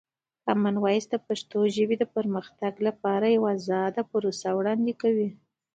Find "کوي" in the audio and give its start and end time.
5.01-5.29